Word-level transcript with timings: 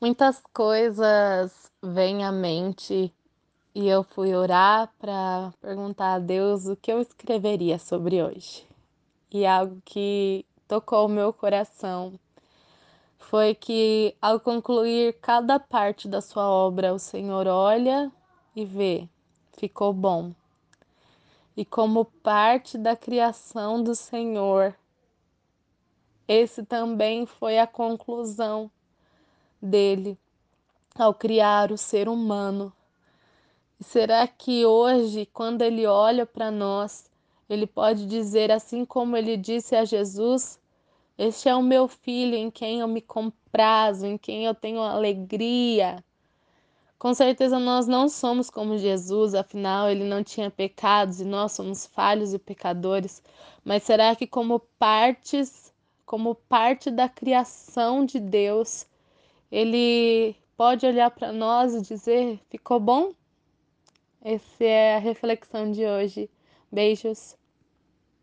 Muitas 0.00 0.42
coisas 0.52 1.70
vêm 1.80 2.24
à 2.24 2.32
mente 2.32 3.14
e 3.74 3.88
eu 3.88 4.02
fui 4.02 4.34
orar 4.34 4.92
para 4.98 5.52
perguntar 5.60 6.14
a 6.14 6.18
Deus 6.18 6.66
o 6.66 6.76
que 6.76 6.92
eu 6.92 7.00
escreveria 7.00 7.78
sobre 7.78 8.22
hoje. 8.22 8.66
E 9.30 9.46
algo 9.46 9.80
que 9.84 10.44
tocou 10.66 11.06
o 11.06 11.08
meu 11.08 11.32
coração 11.32 12.18
foi 13.18 13.54
que, 13.54 14.14
ao 14.20 14.38
concluir 14.40 15.14
cada 15.20 15.58
parte 15.58 16.08
da 16.08 16.20
sua 16.20 16.48
obra, 16.48 16.92
o 16.92 16.98
Senhor 16.98 17.46
olha 17.46 18.12
e 18.54 18.64
vê, 18.64 19.08
ficou 19.56 19.92
bom. 19.92 20.32
E 21.56 21.64
como 21.64 22.04
parte 22.04 22.76
da 22.76 22.96
criação 22.96 23.82
do 23.82 23.94
Senhor, 23.94 24.74
esse 26.26 26.64
também 26.64 27.26
foi 27.26 27.58
a 27.58 27.66
conclusão 27.66 28.70
dele 29.64 30.18
ao 30.94 31.12
criar 31.12 31.72
o 31.72 31.78
ser 31.78 32.08
humano. 32.08 32.72
E 33.80 33.84
será 33.84 34.26
que 34.28 34.64
hoje, 34.64 35.26
quando 35.26 35.62
ele 35.62 35.86
olha 35.86 36.24
para 36.24 36.50
nós, 36.50 37.10
ele 37.48 37.66
pode 37.66 38.06
dizer 38.06 38.50
assim 38.50 38.84
como 38.84 39.16
ele 39.16 39.36
disse 39.36 39.74
a 39.74 39.84
Jesus: 39.84 40.60
Este 41.18 41.48
é 41.48 41.54
o 41.54 41.62
meu 41.62 41.88
filho 41.88 42.34
em 42.34 42.50
quem 42.50 42.80
eu 42.80 42.88
me 42.88 43.00
comprazo, 43.00 44.06
em 44.06 44.16
quem 44.16 44.44
eu 44.44 44.54
tenho 44.54 44.80
alegria. 44.80 46.02
Com 46.98 47.12
certeza 47.12 47.58
nós 47.58 47.86
não 47.86 48.08
somos 48.08 48.48
como 48.48 48.78
Jesus, 48.78 49.34
afinal 49.34 49.90
ele 49.90 50.04
não 50.04 50.24
tinha 50.24 50.50
pecados 50.50 51.20
e 51.20 51.24
nós 51.24 51.52
somos 51.52 51.84
falhos 51.84 52.32
e 52.32 52.38
pecadores. 52.38 53.22
Mas 53.64 53.82
será 53.82 54.16
que 54.16 54.26
como 54.26 54.60
partes, 54.78 55.74
como 56.06 56.34
parte 56.34 56.90
da 56.90 57.08
criação 57.08 58.06
de 58.06 58.18
Deus, 58.18 58.86
ele 59.54 60.34
pode 60.56 60.84
olhar 60.84 61.08
para 61.12 61.32
nós 61.32 61.74
e 61.74 61.80
dizer: 61.80 62.40
ficou 62.50 62.80
bom? 62.80 63.12
Essa 64.20 64.64
é 64.64 64.96
a 64.96 64.98
reflexão 64.98 65.70
de 65.70 65.86
hoje. 65.86 66.28
Beijos. 66.72 67.36